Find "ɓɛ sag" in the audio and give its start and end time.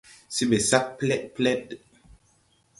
0.49-0.85